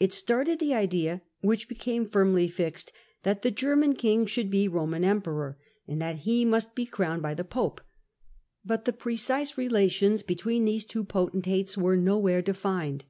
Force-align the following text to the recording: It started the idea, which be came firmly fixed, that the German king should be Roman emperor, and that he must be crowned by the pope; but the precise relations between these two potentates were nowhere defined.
It 0.00 0.12
started 0.12 0.58
the 0.58 0.74
idea, 0.74 1.22
which 1.40 1.68
be 1.68 1.76
came 1.76 2.08
firmly 2.08 2.48
fixed, 2.48 2.90
that 3.22 3.42
the 3.42 3.52
German 3.52 3.94
king 3.94 4.26
should 4.26 4.50
be 4.50 4.66
Roman 4.66 5.04
emperor, 5.04 5.56
and 5.86 6.02
that 6.02 6.16
he 6.26 6.44
must 6.44 6.74
be 6.74 6.84
crowned 6.84 7.22
by 7.22 7.34
the 7.34 7.44
pope; 7.44 7.80
but 8.64 8.86
the 8.86 8.92
precise 8.92 9.56
relations 9.56 10.24
between 10.24 10.64
these 10.64 10.84
two 10.84 11.04
potentates 11.04 11.78
were 11.78 11.94
nowhere 11.96 12.42
defined. 12.42 13.04